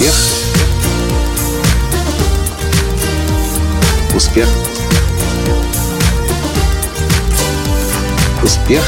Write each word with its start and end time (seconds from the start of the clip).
Успех. 0.00 0.14
Успех. 4.14 4.48
Успех. 8.42 8.82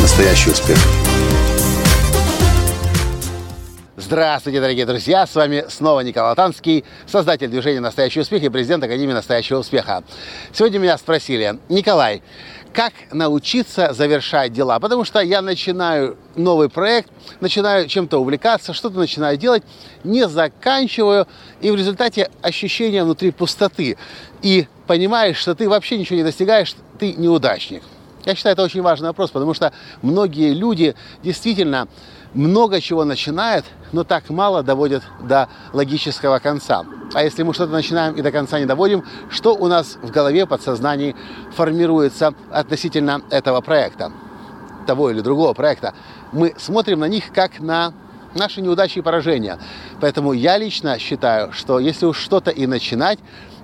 Настоящий 0.00 0.50
успех. 0.52 0.78
Здравствуйте, 3.96 4.60
дорогие 4.60 4.86
друзья! 4.86 5.26
С 5.26 5.34
вами 5.34 5.64
снова 5.68 6.00
Николай 6.00 6.34
Танский, 6.34 6.84
создатель 7.06 7.48
движения 7.48 7.80
«Настоящий 7.80 8.20
успех» 8.20 8.42
и 8.42 8.48
президент 8.48 8.84
Академии 8.84 9.12
«Настоящего 9.12 9.58
успеха». 9.58 10.02
Сегодня 10.52 10.78
меня 10.78 10.98
спросили, 10.98 11.58
Николай, 11.68 12.22
как 12.72 12.92
научиться 13.12 13.92
завершать 13.92 14.52
дела? 14.52 14.80
Потому 14.80 15.04
что 15.04 15.20
я 15.20 15.42
начинаю 15.42 16.16
новый 16.36 16.68
проект, 16.68 17.10
начинаю 17.40 17.86
чем-то 17.86 18.18
увлекаться, 18.18 18.72
что-то 18.72 18.98
начинаю 18.98 19.36
делать, 19.36 19.62
не 20.04 20.26
заканчиваю, 20.28 21.26
и 21.60 21.70
в 21.70 21.76
результате 21.76 22.30
ощущение 22.40 23.04
внутри 23.04 23.30
пустоты. 23.30 23.96
И 24.40 24.66
понимаешь, 24.86 25.36
что 25.36 25.54
ты 25.54 25.68
вообще 25.68 25.98
ничего 25.98 26.16
не 26.16 26.24
достигаешь, 26.24 26.74
ты 26.98 27.12
неудачник. 27.12 27.82
Я 28.24 28.34
считаю, 28.34 28.54
это 28.54 28.62
очень 28.62 28.82
важный 28.82 29.08
вопрос, 29.08 29.30
потому 29.30 29.52
что 29.52 29.72
многие 30.00 30.54
люди 30.54 30.94
действительно 31.22 31.88
много 32.34 32.80
чего 32.80 33.04
начинают, 33.04 33.64
но 33.92 34.04
так 34.04 34.30
мало 34.30 34.62
доводят 34.62 35.02
до 35.20 35.48
логического 35.72 36.38
конца. 36.38 36.84
А 37.14 37.22
если 37.22 37.42
мы 37.42 37.52
что-то 37.52 37.72
начинаем 37.72 38.14
и 38.14 38.22
до 38.22 38.32
конца 38.32 38.58
не 38.58 38.66
доводим, 38.66 39.04
что 39.28 39.54
у 39.54 39.68
нас 39.68 39.98
в 40.02 40.10
голове, 40.10 40.46
подсознании 40.46 41.14
формируется 41.54 42.34
относительно 42.50 43.22
этого 43.30 43.60
проекта, 43.60 44.12
того 44.86 45.10
или 45.10 45.20
другого 45.20 45.52
проекта? 45.52 45.94
Мы 46.32 46.54
смотрим 46.56 47.00
на 47.00 47.08
них 47.08 47.32
как 47.32 47.60
на 47.60 47.92
наши 48.34 48.62
неудачи 48.62 48.98
и 48.98 49.02
поражения. 49.02 49.58
Поэтому 50.00 50.32
я 50.32 50.56
лично 50.56 50.98
считаю, 50.98 51.52
что 51.52 51.78
если 51.78 52.06
уж 52.06 52.18
что-то 52.18 52.50
и 52.50 52.66
начинать, 52.66 53.18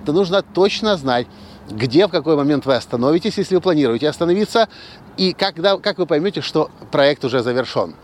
то 0.05 0.13
нужно 0.13 0.43
точно 0.43 0.95
знать, 0.95 1.27
где, 1.69 2.07
в 2.07 2.11
какой 2.11 2.35
момент 2.35 2.65
вы 2.65 2.75
остановитесь, 2.75 3.37
если 3.37 3.55
вы 3.55 3.61
планируете 3.61 4.07
остановиться, 4.07 4.69
и 5.17 5.33
когда, 5.33 5.77
как 5.77 5.97
вы 5.97 6.05
поймете, 6.05 6.41
что 6.41 6.69
проект 6.91 7.25
уже 7.25 7.41
завершен. 7.41 7.95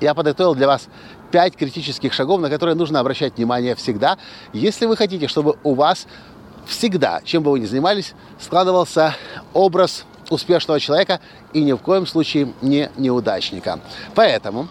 Я 0.00 0.14
подготовил 0.14 0.54
для 0.54 0.66
вас 0.66 0.88
пять 1.30 1.56
критических 1.56 2.12
шагов, 2.12 2.40
на 2.40 2.50
которые 2.50 2.74
нужно 2.74 3.00
обращать 3.00 3.36
внимание 3.36 3.74
всегда, 3.74 4.18
если 4.52 4.86
вы 4.86 4.96
хотите, 4.96 5.28
чтобы 5.28 5.56
у 5.62 5.74
вас 5.74 6.06
всегда, 6.66 7.20
чем 7.24 7.42
бы 7.42 7.50
вы 7.50 7.60
ни 7.60 7.66
занимались, 7.66 8.14
складывался 8.40 9.16
образ 9.52 10.04
успешного 10.30 10.80
человека 10.80 11.20
и 11.52 11.62
ни 11.62 11.72
в 11.72 11.78
коем 11.78 12.06
случае 12.06 12.52
не 12.62 12.90
неудачника. 12.96 13.80
Поэтому 14.14 14.68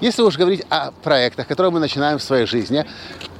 если 0.00 0.22
уж 0.22 0.36
говорить 0.36 0.64
о 0.70 0.92
проектах, 1.02 1.46
которые 1.46 1.72
мы 1.72 1.80
начинаем 1.80 2.18
в 2.18 2.22
своей 2.22 2.46
жизни, 2.46 2.86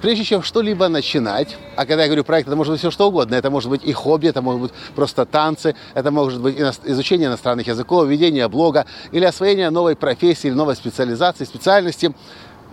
прежде 0.01 0.25
чем 0.25 0.42
что-либо 0.42 0.89
начинать, 0.89 1.56
а 1.77 1.87
когда 1.87 2.03
я 2.03 2.09
говорю 2.09 2.25
проект, 2.25 2.48
это 2.48 2.56
может 2.56 2.73
быть 2.73 2.81
все 2.81 2.91
что 2.91 3.09
угодно, 3.09 3.37
это 3.37 3.50
может 3.50 3.70
быть 3.70 3.84
и 3.84 3.92
хобби, 3.92 4.27
это 4.27 4.42
может 4.42 4.62
быть 4.62 4.73
просто 4.97 5.25
танцы, 5.25 5.77
это 5.95 6.11
может 6.11 6.41
быть 6.41 6.59
изучение 6.84 7.28
иностранных 7.28 7.67
языков, 7.69 8.06
ведение 8.09 8.48
блога 8.48 8.87
или 9.12 9.25
освоение 9.25 9.70
новой 9.70 9.95
профессии 9.95 10.48
или 10.48 10.55
новой 10.55 10.75
специализации, 10.75 11.45
специальности. 11.45 12.12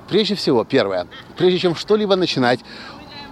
Прежде 0.10 0.36
всего, 0.36 0.64
первое, 0.64 1.08
прежде 1.38 1.60
чем 1.60 1.76
что-либо 1.76 2.16
начинать, 2.16 2.60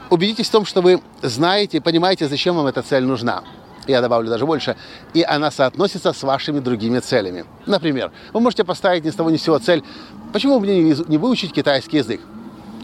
убедитесь 0.09 0.49
в 0.49 0.51
том, 0.51 0.65
что 0.65 0.81
вы 0.81 1.01
знаете, 1.21 1.81
понимаете, 1.81 2.27
зачем 2.27 2.55
вам 2.55 2.67
эта 2.67 2.81
цель 2.81 3.03
нужна 3.03 3.43
я 3.87 4.01
добавлю 4.01 4.29
даже 4.29 4.45
больше, 4.45 4.75
и 5.13 5.23
она 5.23 5.51
соотносится 5.51 6.13
с 6.13 6.23
вашими 6.23 6.59
другими 6.59 6.99
целями. 6.99 7.45
Например, 7.65 8.11
вы 8.31 8.39
можете 8.39 8.63
поставить 8.63 9.03
ни 9.03 9.09
с 9.09 9.15
того 9.15 9.29
ни 9.29 9.37
с 9.37 9.43
сего 9.43 9.59
цель, 9.59 9.83
почему 10.33 10.59
мне 10.59 10.81
не 10.81 11.17
выучить 11.17 11.53
китайский 11.53 11.97
язык? 11.97 12.19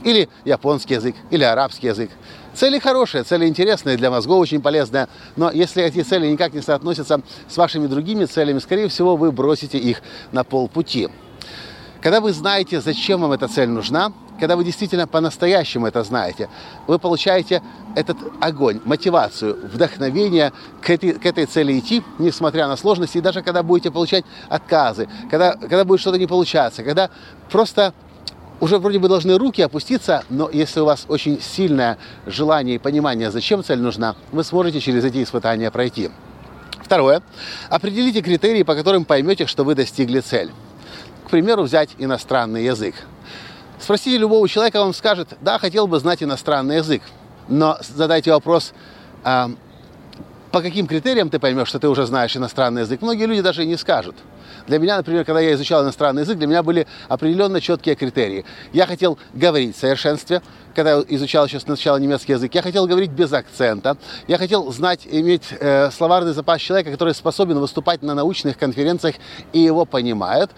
Или 0.05 0.29
японский 0.45 0.93
язык, 0.93 1.15
или 1.29 1.43
арабский 1.43 1.87
язык. 1.87 2.09
Цели 2.53 2.79
хорошие, 2.79 3.23
цели 3.23 3.47
интересные, 3.47 3.97
для 3.97 4.09
мозгов 4.09 4.39
очень 4.39 4.61
полезные, 4.61 5.07
но 5.35 5.51
если 5.51 5.83
эти 5.83 6.01
цели 6.01 6.27
никак 6.27 6.53
не 6.53 6.61
соотносятся 6.61 7.21
с 7.47 7.57
вашими 7.57 7.87
другими 7.87 8.25
целями, 8.25 8.59
скорее 8.59 8.87
всего, 8.87 9.17
вы 9.17 9.31
бросите 9.31 9.77
их 9.77 10.01
на 10.31 10.43
полпути. 10.43 11.09
Когда 12.01 12.21
вы 12.21 12.31
знаете, 12.31 12.79
зачем 12.79 13.21
вам 13.21 13.33
эта 13.33 13.49
цель 13.49 13.67
нужна, 13.67 14.13
когда 14.39 14.55
вы 14.55 14.63
действительно 14.63 15.07
по-настоящему 15.07 15.87
это 15.87 16.03
знаете, 16.03 16.49
вы 16.87 16.97
получаете 16.99 17.61
этот 17.95 18.17
огонь, 18.39 18.79
мотивацию, 18.85 19.57
вдохновение 19.71 20.53
к 20.81 20.89
этой, 20.89 21.13
к 21.13 21.25
этой 21.25 21.45
цели 21.45 21.77
идти, 21.77 22.03
несмотря 22.17 22.67
на 22.67 22.77
сложности, 22.77 23.17
и 23.17 23.21
даже 23.21 23.41
когда 23.41 23.63
будете 23.63 23.91
получать 23.91 24.25
отказы, 24.47 25.07
когда, 25.29 25.53
когда 25.53 25.83
будет 25.83 25.99
что-то 25.99 26.17
не 26.17 26.27
получаться, 26.27 26.83
когда 26.83 27.09
просто 27.51 27.93
уже 28.59 28.77
вроде 28.77 28.99
бы 28.99 29.07
должны 29.07 29.37
руки 29.37 29.61
опуститься, 29.61 30.23
но 30.29 30.49
если 30.51 30.81
у 30.81 30.85
вас 30.85 31.05
очень 31.07 31.41
сильное 31.41 31.97
желание 32.25 32.75
и 32.75 32.79
понимание, 32.79 33.31
зачем 33.31 33.63
цель 33.63 33.79
нужна, 33.79 34.15
вы 34.31 34.43
сможете 34.43 34.79
через 34.79 35.03
эти 35.05 35.23
испытания 35.23 35.71
пройти. 35.71 36.09
Второе. 36.83 37.21
Определите 37.69 38.21
критерии, 38.21 38.63
по 38.63 38.75
которым 38.75 39.05
поймете, 39.05 39.45
что 39.45 39.63
вы 39.63 39.75
достигли 39.75 40.19
цель. 40.21 40.51
К 41.27 41.29
примеру, 41.29 41.63
взять 41.63 41.91
иностранный 41.99 42.65
язык. 42.65 42.95
Спросите 43.79 44.17
любого 44.17 44.47
человека, 44.47 44.81
он 44.81 44.93
скажет, 44.93 45.29
да, 45.41 45.57
хотел 45.57 45.87
бы 45.87 45.99
знать 45.99 46.21
иностранный 46.21 46.77
язык. 46.77 47.01
Но 47.47 47.77
задайте 47.81 48.31
вопрос, 48.31 48.73
а, 49.23 49.51
по 50.51 50.61
каким 50.61 50.87
критериям 50.87 51.29
ты 51.29 51.39
поймешь, 51.39 51.67
что 51.67 51.79
ты 51.79 51.87
уже 51.87 52.05
знаешь 52.05 52.35
иностранный 52.35 52.81
язык? 52.81 53.01
Многие 53.01 53.25
люди 53.25 53.41
даже 53.41 53.63
и 53.63 53.67
не 53.67 53.77
скажут. 53.77 54.15
Для 54.67 54.79
меня, 54.79 54.97
например, 54.97 55.25
когда 55.25 55.39
я 55.39 55.53
изучал 55.53 55.83
иностранный 55.83 56.23
язык, 56.23 56.37
для 56.37 56.47
меня 56.47 56.61
были 56.61 56.87
определенно 57.07 57.61
четкие 57.61 57.95
критерии. 57.95 58.45
Я 58.73 58.85
хотел 58.85 59.17
говорить 59.33 59.75
в 59.75 59.79
совершенстве, 59.79 60.41
когда 60.75 60.91
я 60.91 61.05
изучал 61.07 61.45
еще 61.45 61.59
сначала 61.59 61.97
немецкий 61.97 62.33
язык, 62.33 62.53
я 62.53 62.61
хотел 62.61 62.85
говорить 62.85 63.11
без 63.11 63.31
акцента, 63.31 63.97
я 64.27 64.37
хотел 64.37 64.71
знать, 64.71 65.07
иметь 65.09 65.53
э, 65.59 65.89
словарный 65.91 66.33
запас 66.33 66.61
человека, 66.61 66.91
который 66.91 67.13
способен 67.15 67.59
выступать 67.59 68.01
на 68.01 68.13
научных 68.13 68.57
конференциях 68.57 69.15
и 69.53 69.59
его 69.59 69.85
понимает. 69.85 70.51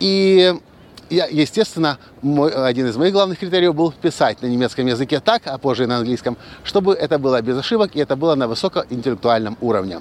И 0.00 0.54
я, 1.10 1.26
естественно, 1.26 1.98
мой, 2.22 2.50
один 2.50 2.86
из 2.86 2.96
моих 2.96 3.12
главных 3.12 3.38
критериев 3.38 3.74
был 3.74 3.92
писать 3.92 4.40
на 4.42 4.46
немецком 4.46 4.86
языке 4.86 5.20
так, 5.20 5.42
а 5.46 5.58
позже 5.58 5.84
и 5.84 5.86
на 5.86 5.98
английском, 5.98 6.36
чтобы 6.64 6.94
это 6.94 7.18
было 7.18 7.40
без 7.42 7.58
ошибок 7.58 7.94
и 7.94 8.00
это 8.00 8.16
было 8.16 8.34
на 8.34 8.48
высокоинтеллектуальном 8.48 9.58
уровне. 9.60 10.00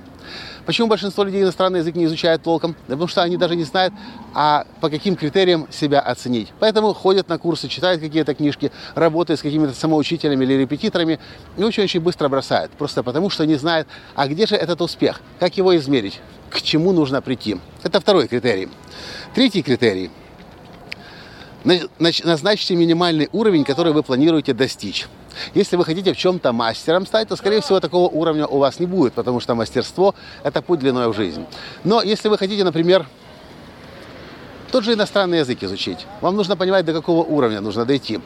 Почему 0.65 0.87
большинство 0.87 1.23
людей 1.23 1.41
иностранный 1.41 1.79
язык 1.79 1.95
не 1.95 2.05
изучают 2.05 2.43
толком? 2.43 2.75
Да 2.87 2.93
потому 2.93 3.07
что 3.07 3.23
они 3.23 3.35
даже 3.35 3.55
не 3.55 3.63
знают, 3.63 3.93
а 4.33 4.65
по 4.79 4.89
каким 4.89 5.15
критериям 5.15 5.67
себя 5.71 5.99
оценить. 5.99 6.49
Поэтому 6.59 6.93
ходят 6.93 7.27
на 7.29 7.37
курсы, 7.37 7.67
читают 7.67 7.99
какие-то 7.99 8.33
книжки, 8.35 8.71
работают 8.95 9.39
с 9.39 9.43
какими-то 9.43 9.73
самоучителями 9.73 10.45
или 10.45 10.53
репетиторами 10.53 11.19
и 11.57 11.63
очень-очень 11.63 11.99
быстро 11.99 12.29
бросают. 12.29 12.71
Просто 12.73 13.03
потому, 13.03 13.29
что 13.29 13.45
не 13.45 13.55
знают, 13.55 13.87
а 14.15 14.27
где 14.27 14.45
же 14.45 14.55
этот 14.55 14.81
успех, 14.81 15.21
как 15.39 15.57
его 15.57 15.75
измерить, 15.75 16.21
к 16.49 16.61
чему 16.61 16.91
нужно 16.91 17.21
прийти. 17.21 17.57
Это 17.83 17.99
второй 17.99 18.27
критерий. 18.27 18.69
Третий 19.33 19.63
критерий– 19.63 20.11
назначьте 21.63 22.75
минимальный 22.75 23.29
уровень, 23.31 23.63
который 23.63 23.93
вы 23.93 24.03
планируете 24.03 24.53
достичь. 24.53 25.07
Если 25.53 25.75
вы 25.75 25.85
хотите 25.85 26.13
в 26.13 26.17
чем-то 26.17 26.51
мастером 26.51 27.05
стать, 27.05 27.27
то, 27.27 27.35
скорее 27.35 27.61
всего, 27.61 27.79
такого 27.79 28.09
уровня 28.09 28.45
у 28.47 28.57
вас 28.57 28.79
не 28.79 28.85
будет, 28.85 29.13
потому 29.13 29.39
что 29.39 29.55
мастерство– 29.55 30.13
это 30.43 30.61
путь 30.61 30.79
длиной 30.79 31.07
в 31.09 31.15
жизнь. 31.15 31.45
Но 31.83 32.01
если 32.01 32.29
вы 32.29 32.37
хотите, 32.37 32.63
например, 32.63 33.05
тот 34.71 34.83
же 34.83 34.93
иностранный 34.93 35.39
язык 35.39 35.61
изучить, 35.63 36.07
вам 36.21 36.35
нужно 36.35 36.55
понимать, 36.55 36.85
до 36.85 36.93
какого 36.93 37.23
уровня 37.23 37.61
нужно 37.61 37.85
дойти. 37.85 38.19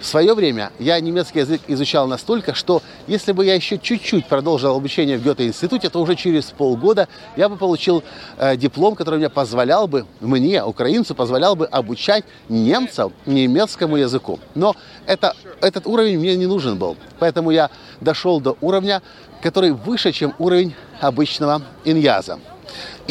В 0.00 0.06
свое 0.06 0.34
время 0.34 0.72
я 0.78 0.98
немецкий 0.98 1.40
язык 1.40 1.60
изучал 1.68 2.08
настолько, 2.08 2.54
что 2.54 2.82
если 3.06 3.32
бы 3.32 3.44
я 3.44 3.54
еще 3.54 3.78
чуть-чуть 3.78 4.26
продолжил 4.26 4.74
обучение 4.74 5.18
в 5.18 5.22
Гёте-институте, 5.22 5.90
то 5.90 6.00
уже 6.00 6.14
через 6.14 6.46
полгода 6.46 7.06
я 7.36 7.50
бы 7.50 7.56
получил 7.56 8.02
э, 8.38 8.56
диплом, 8.56 8.94
который 8.94 9.18
мне 9.18 9.28
позволял 9.28 9.86
бы, 9.86 10.06
мне, 10.20 10.64
украинцу, 10.64 11.14
позволял 11.14 11.54
бы 11.54 11.66
обучать 11.66 12.24
немцев 12.48 13.12
немецкому 13.26 13.96
языку. 13.96 14.40
Но 14.54 14.74
это, 15.06 15.36
этот 15.60 15.86
уровень 15.86 16.18
мне 16.18 16.34
не 16.36 16.46
нужен 16.46 16.78
был. 16.78 16.96
Поэтому 17.18 17.50
я 17.50 17.68
дошел 18.00 18.40
до 18.40 18.56
уровня, 18.62 19.02
который 19.42 19.72
выше, 19.72 20.12
чем 20.12 20.34
уровень 20.38 20.74
обычного 21.00 21.60
иньяза. 21.84 22.38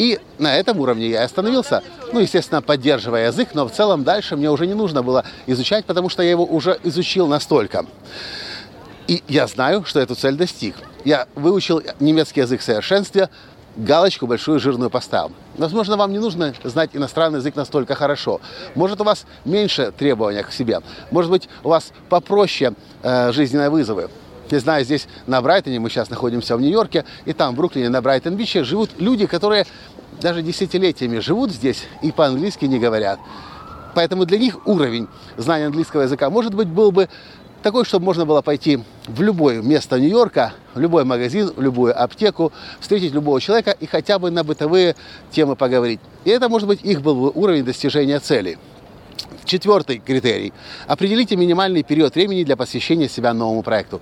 И 0.00 0.18
на 0.38 0.56
этом 0.56 0.80
уровне 0.80 1.10
я 1.10 1.24
остановился. 1.24 1.82
Ну, 2.14 2.20
естественно, 2.20 2.62
поддерживая 2.62 3.26
язык, 3.26 3.50
но 3.52 3.68
в 3.68 3.70
целом 3.70 4.02
дальше 4.02 4.34
мне 4.34 4.50
уже 4.50 4.66
не 4.66 4.72
нужно 4.72 5.02
было 5.02 5.26
изучать, 5.46 5.84
потому 5.84 6.08
что 6.08 6.22
я 6.22 6.30
его 6.30 6.42
уже 6.42 6.80
изучил 6.84 7.26
настолько. 7.26 7.84
И 9.08 9.22
я 9.28 9.46
знаю, 9.46 9.84
что 9.84 10.00
эту 10.00 10.14
цель 10.14 10.36
достиг. 10.36 10.74
Я 11.04 11.26
выучил 11.34 11.82
немецкий 12.00 12.40
язык 12.40 12.62
в 12.62 12.64
совершенстве, 12.64 13.28
галочку 13.76 14.26
большую 14.26 14.58
жирную 14.58 14.88
поставил. 14.88 15.32
Возможно, 15.58 15.98
вам 15.98 16.12
не 16.12 16.18
нужно 16.18 16.54
знать 16.64 16.90
иностранный 16.94 17.40
язык 17.40 17.54
настолько 17.54 17.94
хорошо. 17.94 18.40
Может, 18.74 19.02
у 19.02 19.04
вас 19.04 19.26
меньше 19.44 19.92
требований 19.92 20.42
к 20.42 20.50
себе. 20.50 20.80
Может 21.10 21.30
быть, 21.30 21.46
у 21.62 21.68
вас 21.68 21.92
попроще 22.08 22.72
э, 23.02 23.32
жизненные 23.32 23.68
вызовы. 23.68 24.08
Я 24.50 24.58
знаю, 24.58 24.84
здесь 24.84 25.06
на 25.26 25.40
Брайтоне, 25.40 25.78
мы 25.78 25.90
сейчас 25.90 26.10
находимся 26.10 26.56
в 26.56 26.60
Нью-Йорке, 26.60 27.04
и 27.24 27.32
там, 27.32 27.54
в 27.54 27.56
Бруклине, 27.56 27.88
на 27.88 28.02
Брайтон-Биче, 28.02 28.64
живут 28.64 28.90
люди, 28.98 29.26
которые 29.26 29.64
даже 30.20 30.42
десятилетиями 30.42 31.20
живут 31.20 31.52
здесь 31.52 31.84
и 32.02 32.10
по-английски 32.10 32.64
не 32.64 32.80
говорят. 32.80 33.20
Поэтому 33.94 34.24
для 34.24 34.38
них 34.38 34.66
уровень 34.66 35.08
знания 35.36 35.66
английского 35.66 36.02
языка, 36.02 36.30
может 36.30 36.54
быть, 36.54 36.66
был 36.66 36.90
бы 36.90 37.08
такой, 37.62 37.84
чтобы 37.84 38.04
можно 38.06 38.26
было 38.26 38.42
пойти 38.42 38.80
в 39.06 39.22
любое 39.22 39.62
место 39.62 40.00
Нью-Йорка, 40.00 40.54
в 40.74 40.80
любой 40.80 41.04
магазин, 41.04 41.52
в 41.54 41.60
любую 41.60 42.00
аптеку, 42.00 42.52
встретить 42.80 43.12
любого 43.12 43.40
человека 43.40 43.76
и 43.78 43.86
хотя 43.86 44.18
бы 44.18 44.30
на 44.30 44.42
бытовые 44.42 44.96
темы 45.30 45.54
поговорить. 45.54 46.00
И 46.24 46.30
это, 46.30 46.48
может 46.48 46.66
быть, 46.66 46.82
их 46.82 47.02
был 47.02 47.14
бы 47.14 47.30
уровень 47.30 47.64
достижения 47.64 48.18
цели. 48.18 48.58
Четвертый 49.44 49.98
критерий. 49.98 50.52
Определите 50.86 51.36
минимальный 51.36 51.82
период 51.82 52.14
времени 52.14 52.44
для 52.44 52.56
посвящения 52.56 53.08
себя 53.08 53.34
новому 53.34 53.62
проекту. 53.62 54.00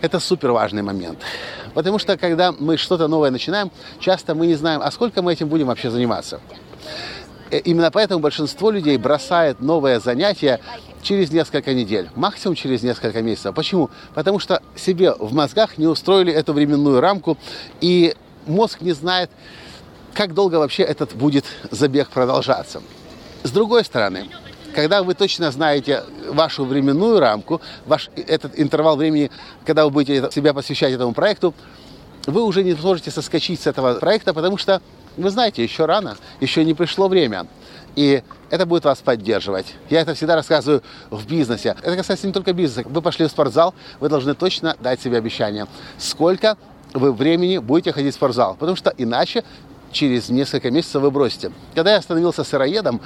Это 0.00 0.20
супер 0.20 0.52
важный 0.52 0.82
момент. 0.82 1.18
Потому 1.74 1.98
что, 1.98 2.16
когда 2.16 2.52
мы 2.52 2.76
что-то 2.76 3.08
новое 3.08 3.30
начинаем, 3.30 3.70
часто 3.98 4.34
мы 4.34 4.46
не 4.46 4.54
знаем, 4.54 4.80
а 4.82 4.90
сколько 4.90 5.22
мы 5.22 5.32
этим 5.32 5.48
будем 5.48 5.66
вообще 5.66 5.90
заниматься. 5.90 6.40
Э, 7.50 7.58
именно 7.58 7.90
поэтому 7.90 8.20
большинство 8.20 8.70
людей 8.70 8.96
бросает 8.96 9.60
новое 9.60 10.00
занятие 10.00 10.60
через 11.02 11.30
несколько 11.30 11.74
недель, 11.74 12.10
максимум 12.16 12.54
через 12.54 12.82
несколько 12.82 13.22
месяцев. 13.22 13.54
Почему? 13.54 13.90
Потому 14.14 14.38
что 14.38 14.62
себе 14.76 15.12
в 15.14 15.32
мозгах 15.32 15.78
не 15.78 15.86
устроили 15.86 16.32
эту 16.32 16.52
временную 16.52 17.00
рамку, 17.00 17.38
и 17.80 18.14
мозг 18.46 18.80
не 18.80 18.92
знает, 18.92 19.30
как 20.14 20.34
долго 20.34 20.56
вообще 20.56 20.82
этот 20.82 21.14
будет 21.14 21.44
забег 21.70 22.08
продолжаться. 22.08 22.82
С 23.42 23.50
другой 23.50 23.84
стороны, 23.84 24.26
когда 24.74 25.02
вы 25.02 25.14
точно 25.14 25.50
знаете 25.50 26.02
вашу 26.28 26.64
временную 26.64 27.20
рамку, 27.20 27.60
ваш 27.86 28.10
этот 28.16 28.58
интервал 28.58 28.96
времени, 28.96 29.30
когда 29.64 29.84
вы 29.84 29.90
будете 29.90 30.30
себя 30.32 30.52
посвящать 30.52 30.92
этому 30.92 31.14
проекту, 31.14 31.54
вы 32.26 32.42
уже 32.42 32.64
не 32.64 32.74
сможете 32.74 33.10
соскочить 33.10 33.60
с 33.60 33.66
этого 33.66 33.94
проекта, 33.94 34.34
потому 34.34 34.58
что 34.58 34.80
вы 35.16 35.30
знаете, 35.30 35.62
еще 35.62 35.84
рано, 35.84 36.16
еще 36.40 36.64
не 36.64 36.74
пришло 36.74 37.08
время. 37.08 37.46
И 37.94 38.22
это 38.50 38.66
будет 38.66 38.84
вас 38.84 38.98
поддерживать. 38.98 39.74
Я 39.88 40.00
это 40.00 40.14
всегда 40.14 40.34
рассказываю 40.34 40.82
в 41.10 41.26
бизнесе. 41.26 41.76
Это 41.82 41.96
касается 41.96 42.26
не 42.26 42.32
только 42.32 42.52
бизнеса. 42.52 42.88
Вы 42.88 43.02
пошли 43.02 43.26
в 43.26 43.30
спортзал, 43.30 43.74
вы 44.00 44.08
должны 44.08 44.34
точно 44.34 44.76
дать 44.80 45.00
себе 45.00 45.18
обещание, 45.18 45.66
сколько 45.98 46.56
вы 46.92 47.12
времени 47.12 47.58
будете 47.58 47.92
ходить 47.92 48.14
в 48.14 48.16
спортзал. 48.16 48.56
Потому 48.58 48.76
что 48.76 48.92
иначе 48.96 49.44
через 49.94 50.28
несколько 50.28 50.70
месяцев 50.70 51.00
вы 51.00 51.10
бросите. 51.10 51.52
Когда 51.74 51.94
я 51.94 52.02
становился 52.02 52.44
сыроедом, 52.44 53.00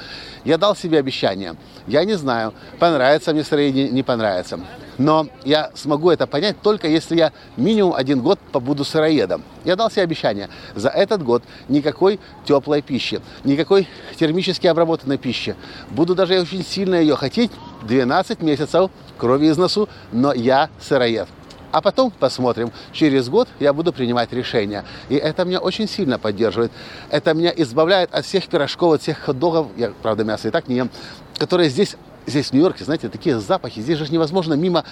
я 0.44 0.58
дал 0.58 0.75
себе 0.75 0.99
обещание. 0.99 1.55
Я 1.87 2.05
не 2.05 2.14
знаю, 2.14 2.52
понравится 2.81 3.32
мне 3.32 3.44
сыроедение, 3.44 3.90
не 3.90 4.02
понравится. 4.02 4.58
Но 4.96 5.29
я 5.44 5.70
смогу 5.75 6.11
это 6.11 6.26
понять 6.26 6.61
только 6.61 6.88
если 6.88 7.17
я 7.17 7.32
минимум 7.56 7.94
один 7.94 8.20
год 8.20 8.40
побуду 8.50 8.85
сыроедом. 8.85 9.44
Я 9.64 9.76
дал 9.76 9.90
себе 9.90 10.02
обещание. 10.02 10.49
За 10.75 10.88
этот 10.88 11.23
год 11.23 11.44
никакой 11.69 12.19
теплой 12.44 12.82
пищи, 12.82 13.20
никакой 13.44 13.87
термически 14.19 14.67
обработанной 14.67 15.19
пищи. 15.19 15.55
Буду 15.91 16.17
даже 16.17 16.41
очень 16.41 16.64
сильно 16.64 16.96
ее 16.96 17.14
хотеть 17.14 17.52
12 17.82 18.43
месяцев 18.43 18.91
крови 19.19 19.46
из 19.46 19.56
носу, 19.56 19.88
но 20.11 20.32
я 20.32 20.69
сыроед. 20.81 21.29
А 21.70 21.82
потом 21.82 22.11
посмотрим. 22.11 22.73
Через 22.93 23.29
год 23.29 23.49
я 23.61 23.73
буду 23.73 23.93
принимать 23.93 24.32
решения. 24.32 24.85
И 25.09 25.17
это 25.17 25.44
меня 25.44 25.59
очень 25.59 25.87
сильно 25.87 26.19
поддерживает. 26.19 26.73
Это 27.11 27.35
меня 27.35 27.53
избавляет 27.55 28.15
от 28.15 28.25
всех 28.25 28.49
пирожков, 28.49 28.94
от 28.94 29.03
всех 29.03 29.19
хот-догов. 29.19 29.69
Я, 29.76 29.93
правда, 30.03 30.25
мясо 30.25 30.49
и 30.49 30.50
так 30.50 30.69
не 30.69 30.76
ем. 30.76 30.91
Которые 31.37 31.69
здесь, 31.69 31.97
здесь 32.26 32.49
в 32.49 32.53
Нью-Йорке, 32.53 32.85
знаете, 32.85 33.09
такие 33.09 33.38
запахи. 33.38 33.81
Здесь 33.81 33.99
же 33.99 34.11
невозможно 34.11 34.55
мимо 34.55 34.85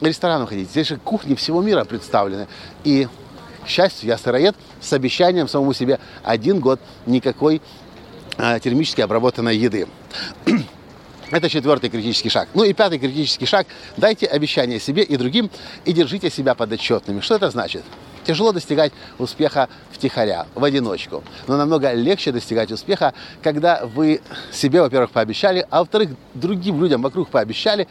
ресторанов 0.00 0.48
ходить. 0.48 0.68
Здесь 0.70 0.88
же 0.88 0.96
кухни 0.96 1.36
всего 1.36 1.62
мира 1.62 1.84
представлены. 1.84 2.48
И, 2.82 3.06
к 3.64 3.68
счастью, 3.68 4.08
я 4.08 4.18
сыроед 4.18 4.56
с 4.80 4.92
обещанием 4.92 5.46
самому 5.46 5.72
себе 5.74 6.00
один 6.24 6.58
год 6.58 6.80
никакой 7.06 7.62
а, 8.36 8.58
термически 8.58 9.00
обработанной 9.00 9.56
еды. 9.56 9.86
Это 11.30 11.48
четвертый 11.48 11.90
критический 11.90 12.28
шаг. 12.28 12.48
Ну 12.54 12.62
и 12.62 12.72
пятый 12.72 12.98
критический 12.98 13.46
шаг. 13.46 13.66
Дайте 13.96 14.26
обещание 14.26 14.78
себе 14.78 15.02
и 15.02 15.16
другим 15.16 15.50
и 15.84 15.92
держите 15.92 16.30
себя 16.30 16.54
подотчетными. 16.54 17.20
Что 17.20 17.34
это 17.34 17.50
значит? 17.50 17.82
Тяжело 18.24 18.52
достигать 18.52 18.92
успеха 19.18 19.68
втихаря, 19.90 20.46
в 20.54 20.62
одиночку. 20.62 21.24
Но 21.48 21.56
намного 21.56 21.92
легче 21.92 22.32
достигать 22.32 22.70
успеха, 22.70 23.12
когда 23.42 23.84
вы 23.86 24.20
себе, 24.52 24.80
во-первых, 24.82 25.10
пообещали, 25.10 25.66
а 25.70 25.80
во-вторых, 25.80 26.10
другим 26.34 26.80
людям 26.80 27.02
вокруг 27.02 27.28
пообещали, 27.28 27.88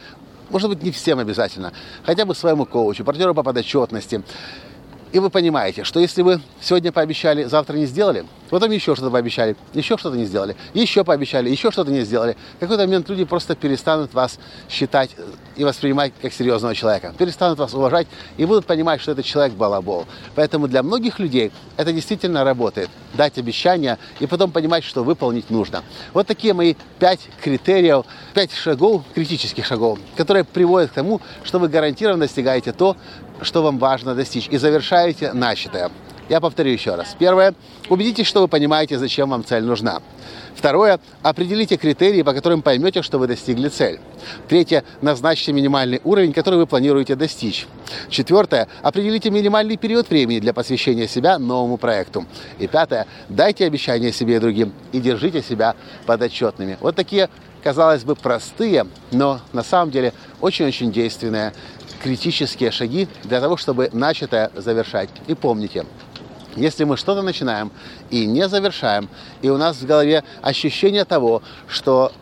может 0.50 0.70
быть, 0.70 0.82
не 0.82 0.90
всем 0.90 1.18
обязательно, 1.18 1.72
хотя 2.04 2.24
бы 2.24 2.34
своему 2.34 2.66
коучу, 2.66 3.04
партнеру 3.04 3.34
по 3.34 3.42
подотчетности, 3.42 4.22
и 5.12 5.18
вы 5.18 5.30
понимаете, 5.30 5.84
что 5.84 6.00
если 6.00 6.22
вы 6.22 6.40
сегодня 6.60 6.92
пообещали, 6.92 7.44
завтра 7.44 7.76
не 7.76 7.86
сделали, 7.86 8.26
потом 8.50 8.70
еще 8.70 8.94
что-то 8.94 9.10
пообещали, 9.10 9.56
еще 9.74 9.96
что-то 9.96 10.16
не 10.16 10.24
сделали, 10.24 10.56
еще 10.74 11.04
пообещали, 11.04 11.50
еще 11.50 11.70
что-то 11.70 11.90
не 11.90 12.02
сделали, 12.02 12.36
в 12.56 12.60
какой-то 12.60 12.82
момент 12.84 13.08
люди 13.08 13.24
просто 13.24 13.54
перестанут 13.54 14.14
вас 14.14 14.38
считать 14.68 15.10
и 15.56 15.64
воспринимать 15.64 16.12
как 16.20 16.32
серьезного 16.32 16.74
человека, 16.74 17.14
перестанут 17.18 17.58
вас 17.58 17.74
уважать 17.74 18.06
и 18.36 18.44
будут 18.44 18.66
понимать, 18.66 19.00
что 19.00 19.12
этот 19.12 19.24
человек 19.24 19.54
балабол. 19.54 20.06
Поэтому 20.34 20.68
для 20.68 20.82
многих 20.82 21.18
людей 21.18 21.52
это 21.76 21.92
действительно 21.92 22.44
работает. 22.44 22.90
Дать 23.14 23.38
обещания 23.38 23.98
и 24.20 24.26
потом 24.26 24.50
понимать, 24.50 24.84
что 24.84 25.02
выполнить 25.02 25.50
нужно. 25.50 25.82
Вот 26.12 26.26
такие 26.26 26.52
мои 26.52 26.74
пять 26.98 27.20
критериев, 27.42 28.04
пять 28.34 28.52
шагов, 28.52 29.02
критических 29.14 29.64
шагов, 29.64 29.98
которые 30.16 30.44
приводят 30.44 30.90
к 30.90 30.94
тому, 30.94 31.20
что 31.44 31.58
вы 31.58 31.68
гарантированно 31.68 32.26
достигаете 32.26 32.72
то, 32.72 32.96
что 33.42 33.62
вам 33.62 33.78
важно 33.78 34.14
достичь, 34.14 34.48
и 34.48 34.56
завершаете 34.56 35.32
начатое. 35.32 35.90
Я 36.28 36.40
повторю 36.40 36.72
еще 36.72 36.94
раз. 36.94 37.14
Первое. 37.18 37.54
Убедитесь, 37.88 38.26
что 38.26 38.40
вы 38.40 38.48
понимаете, 38.48 38.98
зачем 38.98 39.30
вам 39.30 39.44
цель 39.44 39.62
нужна. 39.62 40.02
Второе. 40.56 40.98
Определите 41.22 41.76
критерии, 41.76 42.22
по 42.22 42.32
которым 42.32 42.62
поймете, 42.62 43.02
что 43.02 43.18
вы 43.18 43.28
достигли 43.28 43.68
цель. 43.68 44.00
Третье. 44.48 44.82
Назначьте 45.02 45.52
минимальный 45.52 46.00
уровень, 46.02 46.32
который 46.32 46.56
вы 46.56 46.66
планируете 46.66 47.14
достичь. 47.14 47.66
Четвертое. 48.08 48.66
Определите 48.82 49.30
минимальный 49.30 49.76
период 49.76 50.10
времени 50.10 50.40
для 50.40 50.52
посвящения 50.52 51.06
себя 51.06 51.38
новому 51.38 51.76
проекту. 51.76 52.26
И 52.58 52.66
пятое. 52.66 53.06
Дайте 53.28 53.64
обещания 53.64 54.12
себе 54.12 54.36
и 54.36 54.38
другим 54.40 54.72
и 54.92 54.98
держите 54.98 55.42
себя 55.42 55.76
подотчетными. 56.06 56.76
Вот 56.80 56.96
такие, 56.96 57.28
казалось 57.62 58.02
бы, 58.02 58.16
простые, 58.16 58.86
но 59.12 59.40
на 59.52 59.62
самом 59.62 59.92
деле 59.92 60.12
очень-очень 60.40 60.90
действенные 60.90 61.52
критические 62.02 62.70
шаги 62.70 63.08
для 63.24 63.40
того, 63.40 63.56
чтобы 63.56 63.90
начатое 63.92 64.50
завершать. 64.54 65.08
И 65.26 65.34
помните, 65.34 65.84
если 66.56 66.84
мы 66.84 66.96
что-то 66.96 67.22
начинаем 67.22 67.70
и 68.10 68.26
не 68.26 68.48
завершаем, 68.48 69.08
и 69.42 69.48
у 69.48 69.56
нас 69.56 69.76
в 69.76 69.86
голове 69.86 70.24
ощущение 70.42 71.04
того, 71.04 71.42
что 71.68 72.12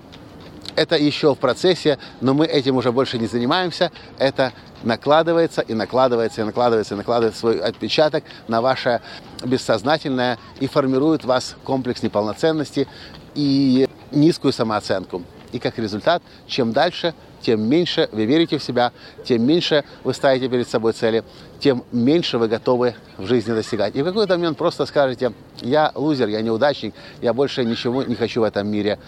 это 0.76 0.96
еще 0.96 1.34
в 1.34 1.38
процессе, 1.38 1.98
но 2.20 2.34
мы 2.34 2.46
этим 2.46 2.76
уже 2.76 2.92
больше 2.92 3.18
не 3.18 3.26
занимаемся, 3.26 3.92
это 4.18 4.52
накладывается 4.82 5.60
и 5.60 5.72
накладывается 5.72 6.42
и 6.42 6.44
накладывается 6.44 6.94
и 6.94 6.96
накладывает 6.96 7.36
свой 7.36 7.58
отпечаток 7.60 8.24
на 8.48 8.60
ваше 8.60 9.00
бессознательное 9.44 10.38
и 10.60 10.66
формирует 10.66 11.24
вас 11.24 11.56
комплекс 11.64 12.02
неполноценности 12.02 12.88
и 13.34 13.88
низкую 14.10 14.52
самооценку. 14.52 15.22
И 15.54 15.61
как 15.61 15.78
результат, 15.78 16.20
чем 16.49 16.73
дальше, 16.73 17.14
тем 17.40 17.62
меньше 17.62 18.08
вы 18.11 18.25
верите 18.25 18.58
в 18.58 18.62
себя, 18.62 18.90
тем 19.25 19.46
меньше 19.46 19.84
вы 20.02 20.12
ставите 20.12 20.49
перед 20.49 20.68
собой 20.68 20.94
цели, 20.94 21.23
тем 21.61 21.84
меньше 21.92 22.38
вы 22.38 22.49
готовы 22.49 22.96
в 23.18 23.26
жизни 23.26 23.52
достигать. 23.52 23.94
И 23.94 24.02
в 24.02 24.04
какой-то 24.04 24.37
момент 24.37 24.58
просто 24.58 24.84
скажете, 24.84 25.32
я 25.61 25.92
лузер, 25.94 26.26
я 26.26 26.42
неудачник, 26.42 26.92
я 27.23 27.32
больше 27.32 27.64
ничего 27.64 28.02
не 28.02 28.16
хочу 28.16 28.40
в 28.40 28.44
этом 28.44 28.66
мире 28.66 28.99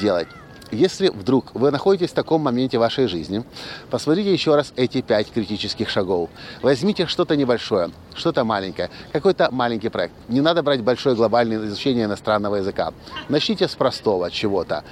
делать. 0.00 0.28
Если 0.72 1.08
вдруг 1.08 1.52
вы 1.54 1.72
находитесь 1.72 2.10
в 2.10 2.14
таком 2.14 2.42
моменте 2.42 2.78
вашей 2.78 3.08
жизни, 3.08 3.42
посмотрите 3.90 4.32
еще 4.32 4.54
раз 4.54 4.72
эти 4.76 5.00
пять 5.00 5.30
критических 5.32 5.90
шагов. 5.90 6.30
Возьмите 6.62 7.06
что-то 7.06 7.36
небольшое, 7.36 7.90
что-то 8.14 8.44
маленькое, 8.44 8.88
какой-то 9.12 9.48
маленький 9.50 9.88
проект. 9.88 10.14
Не 10.28 10.40
надо 10.40 10.62
брать 10.62 10.82
большое 10.82 11.16
глобальное 11.16 11.58
изучение 11.66 12.04
иностранного 12.04 12.56
языка. 12.56 12.92
Начните 13.28 13.66
с 13.66 13.74
простого 13.74 14.30
чего-то. 14.30 14.84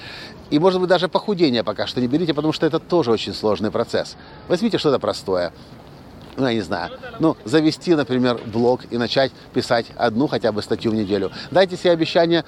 И, 0.51 0.59
может 0.59 0.81
быть, 0.81 0.89
даже 0.89 1.09
похудение 1.09 1.63
пока 1.63 1.87
что 1.87 2.01
не 2.01 2.07
берите, 2.07 2.35
потому 2.35 2.53
что 2.53 2.67
это 2.67 2.79
тоже 2.79 3.11
очень 3.11 3.35
сложный 3.35 3.71
процесс. 3.71 4.17
Возьмите 4.49 4.79
что-то 4.79 4.99
простое. 4.99 5.53
Ну, 6.37 6.47
я 6.47 6.55
не 6.55 6.61
знаю. 6.61 6.93
Ну, 7.19 7.37
завести, 7.45 7.95
например, 7.95 8.41
блог 8.47 8.83
и 8.91 8.97
начать 8.97 9.33
писать 9.53 9.87
одну 9.97 10.29
хотя 10.29 10.53
бы 10.53 10.63
статью 10.63 10.93
в 10.93 10.95
неделю. 10.95 11.33
Дайте 11.51 11.77
себе 11.77 11.91
обещание 11.91 12.45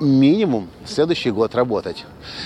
минимум 0.00 0.68
следующий 0.86 1.30
год 1.30 1.54
работать. 1.54 2.04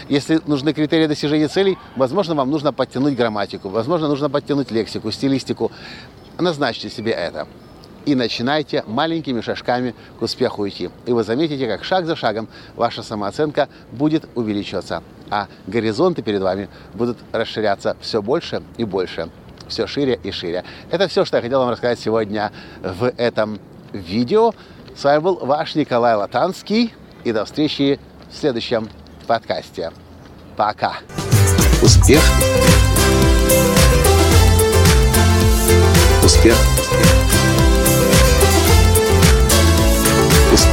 Если 0.09 0.41
нужны 0.47 0.73
критерии 0.73 1.07
достижения 1.07 1.49
целей, 1.49 1.79
возможно, 1.97 2.35
вам 2.35 2.51
нужно 2.51 2.73
подтянуть 2.73 3.15
грамматику, 3.15 3.69
возможно, 3.69 4.09
нужно 4.09 4.29
подтянуть 4.31 4.71
лексику, 4.71 5.11
стилистику. 5.13 5.71
Назначьте 6.39 6.91
себе 6.91 7.13
это. 7.13 7.47
И 8.05 8.15
начинайте 8.15 8.83
маленькими 8.87 9.41
шажками 9.41 9.95
к 10.19 10.23
успеху 10.23 10.67
идти. 10.69 10.91
И 11.07 11.13
вы 11.13 11.23
заметите, 11.23 11.69
как 11.69 11.85
шаг 11.85 12.07
за 12.07 12.17
шагом 12.17 12.49
ваша 12.75 13.03
самооценка 13.03 13.69
будет 13.93 14.29
увеличиваться, 14.35 15.03
а 15.31 15.47
горизонты 15.67 16.23
перед 16.23 16.43
вами 16.43 16.69
будут 16.95 17.19
расширяться 17.33 17.97
все 18.01 18.21
больше 18.21 18.63
и 18.77 18.85
больше, 18.85 19.29
все 19.69 19.87
шире 19.87 20.19
и 20.23 20.33
шире. 20.33 20.65
Это 20.91 21.07
все, 21.07 21.25
что 21.25 21.37
я 21.37 21.43
хотел 21.43 21.61
вам 21.61 21.71
рассказать 21.71 22.01
сегодня 22.01 22.51
в 22.83 23.09
этом 23.17 23.61
видео. 23.93 24.53
С 24.97 25.05
вами 25.05 25.21
был 25.21 25.37
ваш 25.37 25.75
Николай 25.75 26.17
Латанский 26.17 26.93
и 27.25 27.33
до 27.33 27.45
встречи 27.45 28.01
в 28.31 28.37
следующем 28.37 28.89
подкасте. 29.27 29.93
Пока. 30.57 30.97
Успех. 31.83 32.23
Успех. 36.25 36.57